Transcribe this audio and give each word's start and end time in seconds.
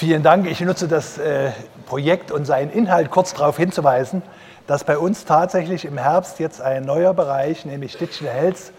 Vielen 0.00 0.22
Dank. 0.22 0.50
Ich 0.50 0.62
nutze 0.62 0.88
das 0.88 1.18
äh, 1.18 1.50
Projekt 1.84 2.32
und 2.32 2.46
seinen 2.46 2.70
Inhalt 2.70 3.10
kurz 3.10 3.34
darauf 3.34 3.58
hinzuweisen, 3.58 4.22
dass 4.66 4.82
bei 4.82 4.96
uns 4.96 5.26
tatsächlich 5.26 5.84
im 5.84 5.98
Herbst 5.98 6.38
jetzt 6.38 6.62
ein 6.62 6.84
neuer 6.84 7.12
Bereich, 7.12 7.66
nämlich 7.66 7.98
Digital 7.98 8.32
Health, 8.32 8.72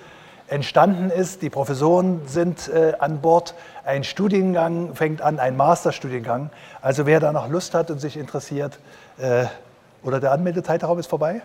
entstanden 0.48 1.12
ist. 1.12 1.44
Die 1.44 1.52
Professoren 1.52 2.22
sind 2.26 2.70
äh, 2.70 2.94
an 2.98 3.22
Bord. 3.22 3.54
Ein 3.86 4.04
Studiengang 4.04 4.96
fängt 4.96 5.22
an, 5.22 5.38
ein 5.38 5.56
Masterstudiengang. 5.56 6.50
Also 6.82 7.06
wer 7.06 7.20
da 7.20 7.32
noch 7.32 7.48
Lust 7.50 7.76
hat 7.76 7.92
und 7.92 8.00
sich 8.00 8.18
interessiert, 8.18 8.80
äh, 9.20 9.46
oder 10.02 10.20
der 10.20 10.32
Anmeldezeitraum 10.32 10.98
ist 10.98 11.06
vorbei? 11.06 11.44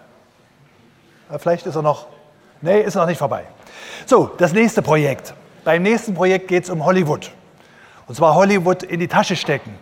Äh, 1.31 1.39
vielleicht 1.39 1.67
ist 1.67 1.77
er 1.77 1.83
noch, 1.83 2.07
nee, 2.63 2.81
ist 2.81 2.95
noch 2.95 3.05
nicht 3.05 3.19
vorbei. 3.19 3.45
So, 4.07 4.31
das 4.39 4.55
nächste 4.55 4.81
Projekt. 4.81 5.35
Beim 5.65 5.83
nächsten 5.83 6.15
Projekt 6.15 6.49
geht 6.49 6.65
es 6.65 6.71
um 6.71 6.83
Hollywood. 6.83 7.31
Und 8.09 8.15
zwar 8.15 8.37
Hollywood 8.37 8.85
in 8.85 9.01
die 9.01 9.09
Tasche 9.09 9.35
stecken. 9.35 9.75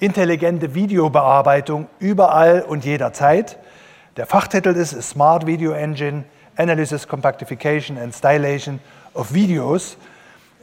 Intelligente 0.00 0.74
Videobearbeitung 0.74 1.86
überall 2.00 2.62
und 2.62 2.84
jederzeit. 2.84 3.56
Der 4.16 4.26
Fachtitel 4.26 4.70
ist 4.70 5.00
Smart 5.00 5.46
Video 5.46 5.72
Engine 5.72 6.24
Analysis, 6.56 7.06
Compactification 7.06 7.96
and 7.96 8.12
Stylation 8.12 8.80
of 9.14 9.32
Videos. 9.32 9.96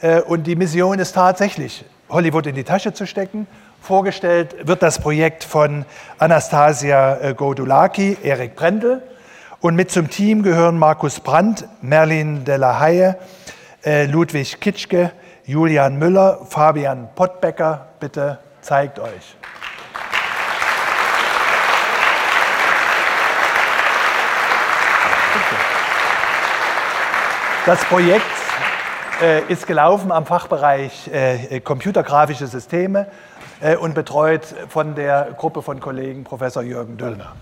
Äh, 0.02 0.22
und 0.22 0.44
die 0.44 0.58
Mission 0.58 1.00
ist 1.00 1.14
tatsächlich, 1.14 1.86
Hollywood 2.10 2.48
in 2.48 2.56
die 2.56 2.66
Tasche 2.66 2.94
zu 2.94 3.08
stecken. 3.08 3.48
Vorgestellt 3.80 4.68
wird 4.68 4.84
das 4.84 5.00
Projekt 5.00 5.46
von 5.46 5.86
Anastasia 6.18 7.18
äh, 7.22 7.34
Godulaki, 7.34 8.18
Erik 8.24 8.58
Brendel. 8.58 9.02
Und 9.62 9.76
mit 9.76 9.90
zum 9.90 10.10
Team 10.10 10.44
gehören 10.44 10.78
Markus 10.78 11.22
Brandt, 11.22 11.66
Merlin 11.82 12.44
de 12.44 12.58
la 12.58 12.78
Haye, 12.78 13.16
äh, 13.86 14.06
Ludwig 14.06 14.60
Kitschke, 14.60 15.14
Julian 15.48 16.00
Müller, 16.00 16.40
Fabian 16.50 17.10
Pottbecker. 17.14 17.88
Bitte 18.00 18.40
zeigt 18.62 18.98
euch. 19.00 19.38
Das 27.66 27.84
Projekt 27.86 28.26
äh, 29.22 29.42
ist 29.52 29.68
gelaufen 29.68 30.12
am 30.12 30.26
Fachbereich 30.26 31.08
äh, 31.12 31.60
Computergrafische 31.60 32.48
Systeme 32.48 33.08
äh, 33.60 33.76
und 33.76 33.94
betreut 33.94 34.46
von 34.70 34.96
der 34.96 35.36
Gruppe 35.38 35.62
von 35.62 35.80
Kollegen 35.80 36.24
Professor 36.24 36.64
Jürgen 36.64 36.98
Düllner. 36.98 37.36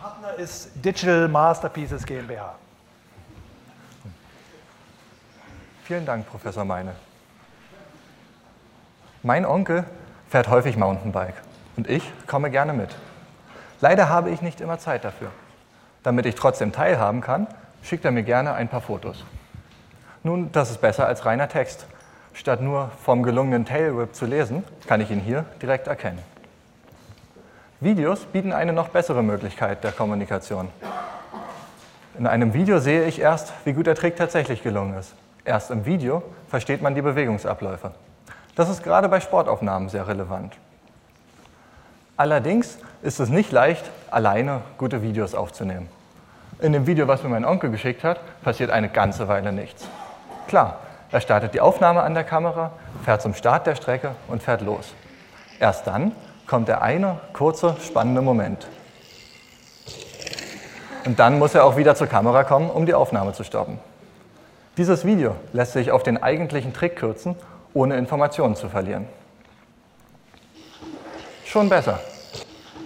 Partner 0.00 0.34
ist 0.38 0.70
Digital 0.76 1.28
Masterpieces 1.28 2.06
GmbH. 2.06 2.54
Vielen 5.90 6.06
Dank, 6.06 6.28
Professor 6.28 6.64
Meine. 6.64 6.92
Mein 9.24 9.44
Onkel 9.44 9.82
fährt 10.28 10.46
häufig 10.46 10.76
Mountainbike 10.76 11.34
und 11.76 11.90
ich 11.90 12.04
komme 12.28 12.52
gerne 12.52 12.72
mit. 12.72 12.94
Leider 13.80 14.08
habe 14.08 14.30
ich 14.30 14.40
nicht 14.40 14.60
immer 14.60 14.78
Zeit 14.78 15.04
dafür. 15.04 15.32
Damit 16.04 16.26
ich 16.26 16.36
trotzdem 16.36 16.70
teilhaben 16.70 17.22
kann, 17.22 17.48
schickt 17.82 18.04
er 18.04 18.12
mir 18.12 18.22
gerne 18.22 18.52
ein 18.54 18.68
paar 18.68 18.82
Fotos. 18.82 19.24
Nun, 20.22 20.52
das 20.52 20.70
ist 20.70 20.80
besser 20.80 21.08
als 21.08 21.26
reiner 21.26 21.48
Text. 21.48 21.86
Statt 22.34 22.60
nur 22.60 22.92
vom 23.02 23.24
gelungenen 23.24 23.64
Tailwhip 23.64 24.14
zu 24.14 24.26
lesen, 24.26 24.62
kann 24.86 25.00
ich 25.00 25.10
ihn 25.10 25.18
hier 25.18 25.44
direkt 25.60 25.88
erkennen. 25.88 26.20
Videos 27.80 28.26
bieten 28.26 28.52
eine 28.52 28.72
noch 28.72 28.90
bessere 28.90 29.24
Möglichkeit 29.24 29.82
der 29.82 29.90
Kommunikation. 29.90 30.68
In 32.16 32.28
einem 32.28 32.54
Video 32.54 32.78
sehe 32.78 33.06
ich 33.06 33.20
erst, 33.20 33.52
wie 33.64 33.72
gut 33.72 33.88
der 33.88 33.96
Trick 33.96 34.14
tatsächlich 34.14 34.62
gelungen 34.62 34.96
ist. 34.96 35.16
Erst 35.44 35.70
im 35.70 35.86
Video 35.86 36.22
versteht 36.48 36.82
man 36.82 36.94
die 36.94 37.02
Bewegungsabläufe. 37.02 37.92
Das 38.54 38.68
ist 38.68 38.82
gerade 38.82 39.08
bei 39.08 39.20
Sportaufnahmen 39.20 39.88
sehr 39.88 40.06
relevant. 40.06 40.56
Allerdings 42.16 42.78
ist 43.02 43.18
es 43.18 43.30
nicht 43.30 43.50
leicht, 43.50 43.90
alleine 44.10 44.60
gute 44.76 45.02
Videos 45.02 45.34
aufzunehmen. 45.34 45.88
In 46.60 46.74
dem 46.74 46.86
Video, 46.86 47.08
was 47.08 47.22
mir 47.22 47.30
mein 47.30 47.46
Onkel 47.46 47.70
geschickt 47.70 48.04
hat, 48.04 48.20
passiert 48.42 48.70
eine 48.70 48.90
ganze 48.90 49.28
Weile 49.28 49.52
nichts. 49.52 49.88
Klar, 50.46 50.80
er 51.10 51.22
startet 51.22 51.54
die 51.54 51.60
Aufnahme 51.60 52.02
an 52.02 52.12
der 52.12 52.24
Kamera, 52.24 52.72
fährt 53.04 53.22
zum 53.22 53.32
Start 53.32 53.66
der 53.66 53.76
Strecke 53.76 54.14
und 54.28 54.42
fährt 54.42 54.60
los. 54.60 54.94
Erst 55.58 55.86
dann 55.86 56.12
kommt 56.46 56.68
der 56.68 56.82
eine 56.82 57.18
kurze, 57.32 57.76
spannende 57.80 58.20
Moment. 58.20 58.66
Und 61.06 61.18
dann 61.18 61.38
muss 61.38 61.54
er 61.54 61.64
auch 61.64 61.78
wieder 61.78 61.94
zur 61.94 62.08
Kamera 62.08 62.44
kommen, 62.44 62.68
um 62.68 62.84
die 62.84 62.92
Aufnahme 62.92 63.32
zu 63.32 63.42
stoppen. 63.44 63.78
Dieses 64.76 65.04
Video 65.04 65.34
lässt 65.52 65.72
sich 65.72 65.90
auf 65.90 66.02
den 66.02 66.22
eigentlichen 66.22 66.72
Trick 66.72 66.96
kürzen, 66.96 67.34
ohne 67.74 67.96
Informationen 67.96 68.54
zu 68.54 68.68
verlieren. 68.68 69.06
Schon 71.44 71.68
besser. 71.68 71.98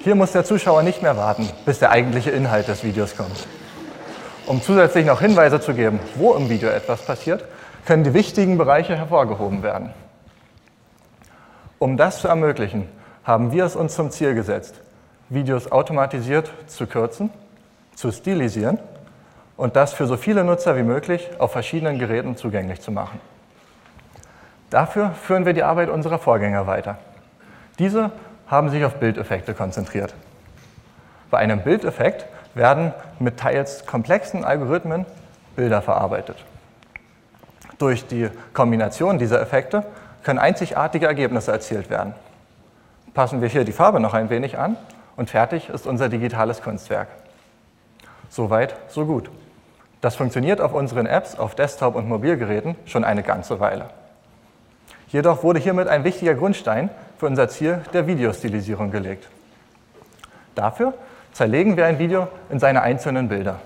Hier 0.00 0.14
muss 0.14 0.32
der 0.32 0.44
Zuschauer 0.44 0.82
nicht 0.82 1.02
mehr 1.02 1.16
warten, 1.16 1.48
bis 1.66 1.78
der 1.78 1.90
eigentliche 1.90 2.30
Inhalt 2.30 2.68
des 2.68 2.84
Videos 2.84 3.16
kommt. 3.16 3.46
Um 4.46 4.62
zusätzlich 4.62 5.06
noch 5.06 5.20
Hinweise 5.20 5.60
zu 5.60 5.74
geben, 5.74 6.00
wo 6.16 6.34
im 6.34 6.48
Video 6.48 6.68
etwas 6.68 7.02
passiert, 7.02 7.44
können 7.86 8.04
die 8.04 8.14
wichtigen 8.14 8.56
Bereiche 8.56 8.96
hervorgehoben 8.96 9.62
werden. 9.62 9.90
Um 11.78 11.98
das 11.98 12.20
zu 12.20 12.28
ermöglichen, 12.28 12.88
haben 13.24 13.52
wir 13.52 13.64
es 13.64 13.76
uns 13.76 13.94
zum 13.94 14.10
Ziel 14.10 14.34
gesetzt, 14.34 14.80
Videos 15.28 15.70
automatisiert 15.70 16.50
zu 16.66 16.86
kürzen, 16.86 17.30
zu 17.94 18.10
stilisieren 18.10 18.78
und 19.56 19.76
das 19.76 19.92
für 19.92 20.06
so 20.06 20.16
viele 20.16 20.44
Nutzer 20.44 20.76
wie 20.76 20.82
möglich 20.82 21.28
auf 21.38 21.52
verschiedenen 21.52 21.98
Geräten 21.98 22.36
zugänglich 22.36 22.80
zu 22.80 22.90
machen. 22.90 23.20
Dafür 24.70 25.12
führen 25.12 25.46
wir 25.46 25.52
die 25.52 25.62
Arbeit 25.62 25.88
unserer 25.88 26.18
Vorgänger 26.18 26.66
weiter. 26.66 26.98
Diese 27.78 28.10
haben 28.48 28.70
sich 28.70 28.84
auf 28.84 28.94
Bildeffekte 28.96 29.54
konzentriert. 29.54 30.14
Bei 31.30 31.38
einem 31.38 31.62
Bildeffekt 31.62 32.26
werden 32.54 32.92
mit 33.18 33.38
teils 33.38 33.86
komplexen 33.86 34.44
Algorithmen 34.44 35.06
Bilder 35.56 35.82
verarbeitet. 35.82 36.36
Durch 37.78 38.06
die 38.06 38.28
Kombination 38.52 39.18
dieser 39.18 39.40
Effekte 39.40 39.84
können 40.22 40.38
einzigartige 40.38 41.06
Ergebnisse 41.06 41.52
erzielt 41.52 41.90
werden. 41.90 42.14
Passen 43.12 43.40
wir 43.40 43.48
hier 43.48 43.64
die 43.64 43.72
Farbe 43.72 44.00
noch 44.00 44.14
ein 44.14 44.30
wenig 44.30 44.58
an 44.58 44.76
und 45.16 45.30
fertig 45.30 45.68
ist 45.68 45.86
unser 45.86 46.08
digitales 46.08 46.62
Kunstwerk. 46.62 47.08
Soweit, 48.28 48.74
so 48.88 49.06
gut. 49.06 49.30
Das 50.04 50.16
funktioniert 50.16 50.60
auf 50.60 50.74
unseren 50.74 51.06
Apps 51.06 51.38
auf 51.38 51.54
Desktop- 51.54 51.94
und 51.94 52.06
Mobilgeräten 52.06 52.76
schon 52.84 53.04
eine 53.04 53.22
ganze 53.22 53.58
Weile. 53.58 53.86
Jedoch 55.08 55.42
wurde 55.42 55.60
hiermit 55.60 55.88
ein 55.88 56.04
wichtiger 56.04 56.34
Grundstein 56.34 56.90
für 57.16 57.24
unser 57.24 57.48
Ziel 57.48 57.80
der 57.94 58.06
Videostilisierung 58.06 58.90
gelegt. 58.90 59.26
Dafür 60.54 60.92
zerlegen 61.32 61.78
wir 61.78 61.86
ein 61.86 61.98
Video 61.98 62.28
in 62.50 62.58
seine 62.58 62.82
einzelnen 62.82 63.30
Bilder. 63.30 63.60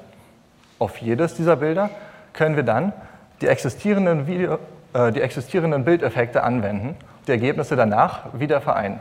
Auf 0.79 0.99
jedes 0.99 1.35
dieser 1.35 1.57
Bilder 1.57 1.91
können 2.35 2.55
wir 2.55 2.63
dann 2.63 2.93
die 3.41 3.49
existierenden, 3.49 4.29
Video, 4.29 4.61
äh, 4.93 5.11
die 5.11 5.21
existierenden 5.21 5.85
Bildeffekte 5.85 6.45
anwenden, 6.45 6.95
die 7.27 7.33
Ergebnisse 7.33 7.75
danach 7.75 8.27
wieder 8.33 8.61
vereinen. 8.61 9.01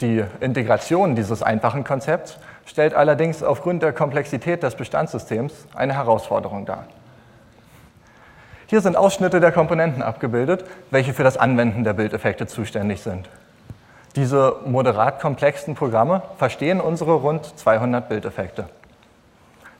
Die 0.00 0.24
Integration 0.38 1.16
dieses 1.16 1.42
einfachen 1.42 1.82
Konzepts 1.82 2.38
stellt 2.70 2.94
allerdings 2.94 3.42
aufgrund 3.42 3.82
der 3.82 3.92
Komplexität 3.92 4.62
des 4.62 4.76
Bestandssystems 4.76 5.52
eine 5.74 5.94
Herausforderung 5.94 6.66
dar. 6.66 6.84
Hier 8.66 8.80
sind 8.80 8.96
Ausschnitte 8.96 9.40
der 9.40 9.50
Komponenten 9.50 10.02
abgebildet, 10.02 10.64
welche 10.92 11.12
für 11.12 11.24
das 11.24 11.36
Anwenden 11.36 11.82
der 11.82 11.94
Bildeffekte 11.94 12.46
zuständig 12.46 13.02
sind. 13.02 13.28
Diese 14.14 14.54
moderat 14.66 15.20
komplexen 15.20 15.74
Programme 15.74 16.22
verstehen 16.38 16.80
unsere 16.80 17.14
rund 17.14 17.58
200 17.58 18.08
Bildeffekte. 18.08 18.68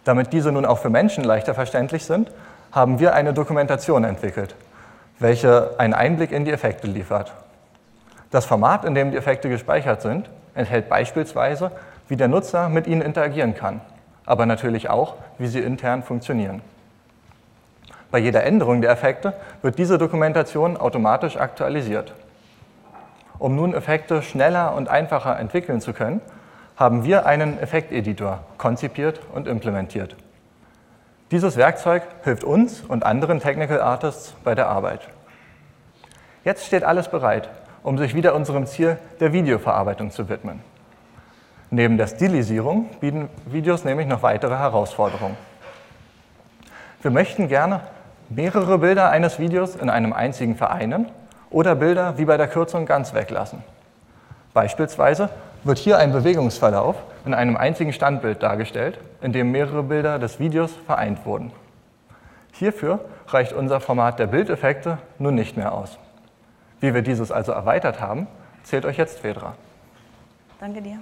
Damit 0.03 0.33
diese 0.33 0.51
nun 0.51 0.67
auch 0.67 0.79
für 0.79 0.91
Menschen 0.91 1.23
leichter 1.23 1.55
verständlich 1.55 2.05
sind, 2.05 2.33
haben 2.73 2.99
wir 2.99 3.15
eine 3.15 3.33
Dokumentation 3.33 4.03
entwickelt, 4.03 4.57
welche 5.21 5.79
einen 5.79 5.95
Einblick 5.95 6.33
in 6.33 6.45
die 6.45 6.51
Effekte 6.51 6.89
liefert. 6.89 7.33
Das 8.33 8.47
Format, 8.47 8.85
in 8.85 8.97
dem 8.97 9.13
die 9.13 9.17
Effekte 9.17 9.49
gespeichert 9.49 10.03
sind, 10.03 10.29
enthält 10.55 10.89
beispielsweise, 10.89 11.71
wie 12.11 12.17
der 12.17 12.27
Nutzer 12.27 12.69
mit 12.69 12.89
ihnen 12.89 13.03
interagieren 13.03 13.55
kann, 13.55 13.81
aber 14.27 14.45
natürlich 14.45 14.91
auch, 14.91 15.15
wie 15.39 15.47
sie 15.47 15.61
intern 15.61 16.03
funktionieren. 16.03 16.61
Bei 18.11 18.19
jeder 18.19 18.43
Änderung 18.43 18.81
der 18.81 18.91
Effekte 18.91 19.33
wird 19.63 19.79
diese 19.79 19.97
Dokumentation 19.97 20.77
automatisch 20.77 21.37
aktualisiert. 21.37 22.13
Um 23.39 23.55
nun 23.55 23.73
Effekte 23.75 24.23
schneller 24.23 24.75
und 24.75 24.89
einfacher 24.89 25.39
entwickeln 25.39 25.81
zu 25.81 25.93
können, 25.93 26.21
haben 26.77 27.05
wir 27.05 27.27
einen 27.27 27.61
Effekteditor 27.61 28.41
konzipiert 28.59 29.21
und 29.33 29.47
implementiert. 29.47 30.17
Dieses 31.31 31.57
Werkzeug 31.57 32.03
hilft 32.25 32.43
uns 32.43 32.81
und 32.81 33.05
anderen 33.05 33.39
Technical 33.39 33.81
Artists 33.81 34.35
bei 34.43 34.57
der 34.57 34.69
Arbeit. 34.69 35.09
Jetzt 36.45 36.67
steht 36.67 36.83
alles 36.83 37.09
bereit, 37.09 37.49
um 37.85 37.99
sich 37.99 38.17
wieder 38.17 38.35
unserem 38.35 38.67
Ziel 38.67 38.99
der 39.21 39.33
Videoverarbeitung 39.33 40.11
zu 40.11 40.29
widmen. 40.29 40.70
Neben 41.71 41.97
der 41.97 42.09
Stilisierung 42.09 42.89
bieten 43.01 43.29
Videos 43.47 43.85
nämlich 43.85 44.09
noch 44.09 44.23
weitere 44.23 44.57
Herausforderungen. 44.57 45.37
Wir 47.01 47.13
möchten 47.13 47.49
gerne 47.49 47.83
mehrere 48.29 48.79
Bilder 48.79 49.11
eines 49.11 49.39
Videos 49.39 49.77
in 49.77 49.89
einem 49.89 50.13
einzigen 50.13 50.57
vereinen 50.57 51.07
oder 51.49 51.77
Bilder 51.77 52.19
wie 52.19 52.25
bei 52.25 52.37
der 52.37 52.49
Kürzung 52.49 52.87
ganz 52.87 53.15
weglassen. 53.15 53.63
Beispielsweise 54.53 55.31
wird 55.63 55.79
hier 55.79 55.99
ein 55.99 56.13
Bewegungsverlauf 56.13 56.97
in 57.25 57.35
einem 57.35 57.57
einzigen 57.57 57.93
Standbild 57.93 58.43
dargestellt, 58.43 58.99
in 59.21 59.33
dem 59.33 59.53
mehrere 59.53 59.85
Bilder 59.85 60.19
des 60.19 60.41
Videos 60.41 60.73
vereint 60.87 61.25
wurden. 61.25 61.53
Hierfür 62.53 63.01
reicht 63.29 63.53
unser 63.53 63.81
Format 63.81 64.19
der 64.19 64.27
Bildeffekte 64.27 64.99
nun 65.19 65.37
nicht 65.37 65.57
mehr 65.57 65.73
aus. 65.73 65.99
Wie 66.81 66.95
wir 66.95 67.03
dieses 67.03 67.31
also 67.31 67.53
erweitert 67.53 68.01
haben, 68.01 68.27
zählt 68.65 68.85
euch 68.85 68.97
jetzt 68.97 69.21
Fedra. 69.21 69.55
Danke 70.59 70.83
dir. 70.83 70.99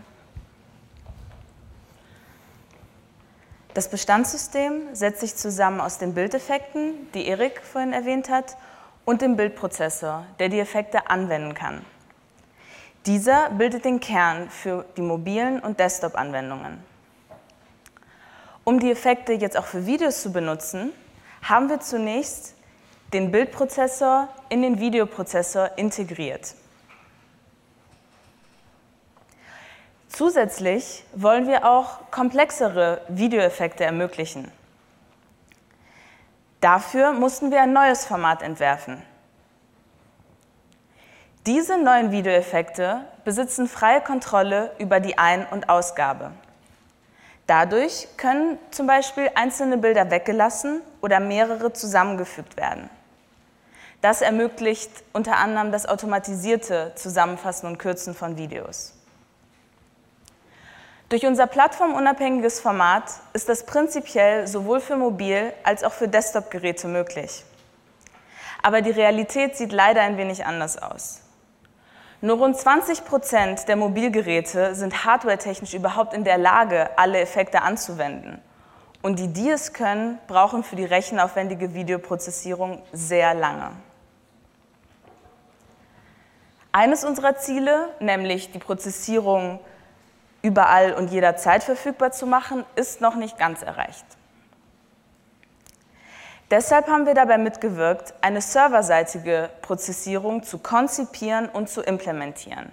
Das 3.79 3.87
Bestandssystem 3.87 4.93
setzt 4.93 5.21
sich 5.21 5.37
zusammen 5.37 5.81
aus 5.81 5.99
den 5.99 6.13
Bildeffekten, 6.13 6.95
die 7.15 7.29
Erik 7.29 7.63
vorhin 7.63 7.93
erwähnt 7.93 8.29
hat, 8.29 8.57
und 9.05 9.23
dem 9.23 9.37
Bildprozessor, 9.37 10.27
der 10.41 10.49
die 10.49 10.59
Effekte 10.59 11.09
anwenden 11.09 11.55
kann. 11.55 11.85
Dieser 13.07 13.51
bildet 13.51 13.85
den 13.85 14.01
Kern 14.01 14.51
für 14.51 14.85
die 14.97 15.03
mobilen 15.03 15.61
und 15.61 15.79
Desktop-Anwendungen. 15.79 16.83
Um 18.65 18.81
die 18.81 18.91
Effekte 18.91 19.35
jetzt 19.35 19.57
auch 19.57 19.67
für 19.67 19.87
Videos 19.87 20.23
zu 20.23 20.33
benutzen, 20.33 20.91
haben 21.43 21.69
wir 21.69 21.79
zunächst 21.79 22.57
den 23.13 23.31
Bildprozessor 23.31 24.27
in 24.49 24.63
den 24.63 24.81
Videoprozessor 24.81 25.79
integriert. 25.79 26.57
Zusätzlich 30.19 31.05
wollen 31.15 31.47
wir 31.47 31.65
auch 31.65 32.11
komplexere 32.11 33.03
Videoeffekte 33.07 33.85
ermöglichen. 33.85 34.51
Dafür 36.61 37.13
mussten 37.13 37.53
wir 37.53 37.63
ein 37.63 37.73
neues 37.73 38.05
Format 38.05 38.43
entwerfen. 38.43 39.01
Diese 41.47 41.81
neuen 41.81 42.11
Videoeffekte 42.11 43.03
besitzen 43.25 43.69
freie 43.69 44.01
Kontrolle 44.01 44.73
über 44.81 44.99
die 44.99 45.17
Ein- 45.19 45.47
und 45.53 45.69
Ausgabe. 45.69 46.33
Dadurch 47.47 48.09
können 48.17 48.59
zum 48.73 48.89
Beispiel 48.89 49.31
einzelne 49.37 49.79
Bilder 49.79 50.11
weggelassen 50.11 50.81
oder 51.01 51.21
mehrere 51.21 51.73
zusammengefügt 51.73 52.57
werden. 52.57 52.91
Das 54.01 54.21
ermöglicht 54.21 54.91
unter 55.13 55.37
anderem 55.37 55.71
das 55.71 55.87
automatisierte 55.87 56.91
Zusammenfassen 56.97 57.69
und 57.69 57.79
Kürzen 57.79 58.17
von 58.17 58.37
Videos. 58.37 58.98
Durch 61.09 61.25
unser 61.25 61.47
plattformunabhängiges 61.47 62.61
Format 62.61 63.05
ist 63.33 63.49
das 63.49 63.65
prinzipiell 63.65 64.47
sowohl 64.47 64.81
für 64.81 64.97
Mobil- 64.97 65.55
als 65.65 65.83
auch 65.83 65.93
für 65.93 66.07
Desktop-Geräte 66.07 66.87
möglich. 66.87 67.45
Aber 68.63 68.83
die 68.83 68.91
Realität 68.91 69.57
sieht 69.57 69.73
leider 69.73 70.03
ein 70.03 70.19
wenig 70.19 70.45
anders 70.45 70.77
aus. 70.77 71.23
Nur 72.21 72.37
rund 72.37 72.59
20 72.59 73.07
Prozent 73.07 73.69
der 73.69 73.77
Mobilgeräte 73.77 74.75
sind 74.75 75.07
hardwaretechnisch 75.07 75.73
überhaupt 75.73 76.13
in 76.13 76.25
der 76.25 76.37
Lage, 76.37 76.91
alle 76.99 77.21
Effekte 77.21 77.63
anzuwenden. 77.63 78.43
Und 79.01 79.19
die, 79.19 79.29
die 79.29 79.49
es 79.49 79.73
können, 79.73 80.19
brauchen 80.27 80.63
für 80.63 80.77
die 80.77 80.85
rechenaufwendige 80.85 81.73
Videoprozessierung 81.73 82.83
sehr 82.93 83.33
lange. 83.33 83.71
Eines 86.73 87.05
unserer 87.05 87.37
Ziele, 87.37 87.89
nämlich 88.01 88.53
die 88.53 88.59
Prozessierung 88.59 89.61
überall 90.43 90.95
und 90.95 91.11
jederzeit 91.11 91.65
verfügbar 91.65 92.13
zu 92.13 92.27
machen, 92.27 92.65
ist 92.77 93.01
noch 93.01 93.17
nicht 93.17 93.39
ganz 93.39 93.63
erreicht. 93.63 94.07
Deshalb 96.51 96.87
haben 96.89 97.05
wir 97.05 97.13
dabei 97.13 97.37
mitgewirkt, 97.37 98.15
eine 98.23 98.41
serverseitige 98.41 99.51
Prozessierung 99.61 100.43
zu 100.43 100.59
konzipieren 100.59 101.49
und 101.49 101.69
zu 101.69 101.83
implementieren. 101.83 102.71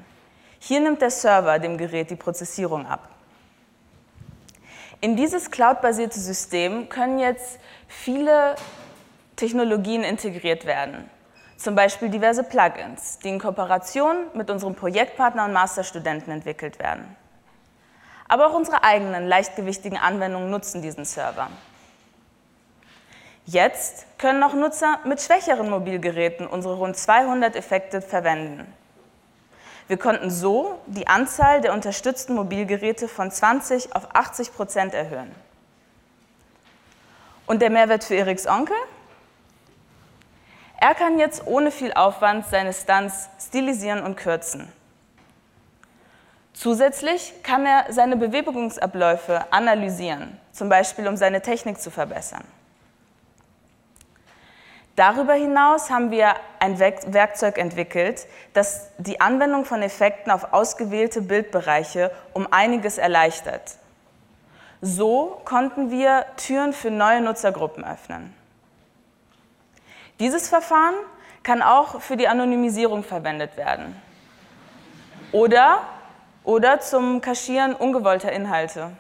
Hier 0.60 0.80
nimmt 0.80 1.02
der 1.02 1.12
Server 1.12 1.60
dem 1.60 1.78
Gerät 1.78 2.10
die 2.10 2.16
Prozessierung 2.16 2.88
ab. 2.88 3.10
In 5.02 5.18
dieses 5.18 5.52
cloudbasierte 5.52 6.20
System 6.20 6.88
können 6.88 7.20
jetzt 7.20 7.60
viele 7.88 8.56
Technologien 9.36 10.04
integriert 10.04 10.66
werden. 10.66 11.10
Zum 11.58 11.76
Beispiel 11.76 12.10
diverse 12.10 12.44
Plugins, 12.44 13.20
die 13.20 13.30
in 13.30 13.40
Kooperation 13.40 14.28
mit 14.34 14.50
unserem 14.50 14.76
Projektpartner 14.76 15.46
und 15.46 15.54
Masterstudenten 15.54 16.32
entwickelt 16.32 16.80
werden. 16.80 17.16
Aber 18.28 18.48
auch 18.48 18.54
unsere 18.54 18.84
eigenen 18.84 19.28
leichtgewichtigen 19.28 19.98
Anwendungen 19.98 20.50
nutzen 20.50 20.82
diesen 20.82 21.06
Server. 21.06 21.50
Jetzt 23.46 24.06
können 24.18 24.42
auch 24.42 24.54
Nutzer 24.54 25.00
mit 25.04 25.22
schwächeren 25.22 25.70
Mobilgeräten 25.70 26.48
unsere 26.48 26.76
rund 26.76 26.98
200 26.98 27.56
Effekte 27.56 28.02
verwenden. 28.02 28.66
Wir 29.88 29.98
konnten 29.98 30.32
so 30.32 30.80
die 30.88 31.08
Anzahl 31.08 31.62
der 31.62 31.74
unterstützten 31.74 32.34
Mobilgeräte 32.34 33.08
von 33.08 33.30
20 33.30 33.96
auf 33.96 34.16
80 34.16 34.54
Prozent 34.56 34.94
erhöhen. 34.96 35.32
Und 37.46 37.62
der 37.62 37.70
Mehrwert 37.70 38.04
für 38.04 38.16
Eriks 38.16 38.48
Onkel? 38.48 38.76
Er 40.80 40.96
kann 40.96 41.20
jetzt 41.20 41.46
ohne 41.46 41.70
viel 41.70 41.94
Aufwand 41.94 42.48
seine 42.48 42.74
Stunts 42.74 43.30
stilisieren 43.40 44.04
und 44.04 44.16
kürzen. 44.16 44.72
Zusätzlich 46.56 47.34
kann 47.44 47.66
er 47.66 47.86
seine 47.90 48.16
Bewegungsabläufe 48.16 49.52
analysieren, 49.52 50.40
zum 50.54 50.70
Beispiel 50.70 51.08
um 51.08 51.18
seine 51.18 51.42
Technik 51.42 51.82
zu 51.82 51.92
verbessern. 51.92 52.44
Darüber 54.96 55.34
hinaus 55.34 55.90
haben 55.90 56.10
wir 56.10 56.36
ein 56.60 56.80
Werkzeug 56.80 57.58
entwickelt, 57.58 58.26
das 58.54 58.88
die 58.98 59.20
Anwendung 59.20 59.66
von 59.66 59.82
Effekten 59.82 60.32
auf 60.32 60.54
ausgewählte 60.54 61.22
Bildbereiche 61.22 62.12
um 62.32 62.48
einiges 62.50 62.98
erleichtert. 62.98 63.76
So 64.80 65.42
konnten 65.44 65.92
wir 65.92 66.26
Türen 66.38 66.72
für 66.72 66.92
neue 66.92 67.20
Nutzergruppen 67.20 67.84
öffnen. 67.84 68.34
Dieses 70.22 70.48
Verfahren 70.48 70.96
kann 71.44 71.62
auch 71.62 72.00
für 72.02 72.16
die 72.16 72.30
Anonymisierung 72.30 73.04
verwendet 73.04 73.58
werden 73.58 74.02
oder 75.34 75.82
oder 76.46 76.80
zum 76.80 77.22
Kaschieren 77.22 77.74
ungewollter 77.74 78.32
Inhalte. 78.32 78.92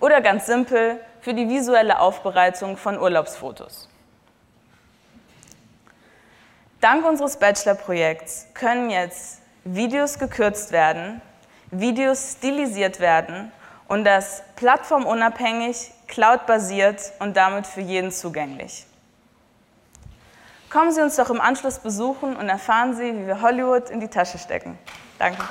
Oder 0.00 0.20
ganz 0.20 0.46
simpel 0.46 1.00
für 1.20 1.32
die 1.32 1.48
visuelle 1.48 2.00
Aufbereitung 2.00 2.76
von 2.76 2.98
Urlaubsfotos. 2.98 3.88
Dank 6.80 7.06
unseres 7.06 7.36
Bachelor-Projekts 7.36 8.48
können 8.54 8.90
jetzt 8.90 9.40
Videos 9.62 10.18
gekürzt 10.18 10.72
werden, 10.72 11.22
Videos 11.70 12.32
stilisiert 12.32 12.98
werden 12.98 13.52
und 13.86 14.02
das 14.02 14.42
plattformunabhängig, 14.56 15.92
cloudbasiert 16.08 17.12
und 17.20 17.36
damit 17.36 17.68
für 17.68 17.80
jeden 17.80 18.10
zugänglich. 18.10 18.84
Kommen 20.72 20.90
Sie 20.90 21.02
uns 21.02 21.16
doch 21.16 21.28
im 21.28 21.38
Anschluss 21.38 21.80
besuchen 21.80 22.34
und 22.34 22.48
erfahren 22.48 22.94
Sie, 22.96 23.14
wie 23.14 23.26
wir 23.26 23.42
Hollywood 23.42 23.90
in 23.90 24.00
die 24.00 24.08
Tasche 24.08 24.38
stecken. 24.38 24.78
Danke. 25.18 25.42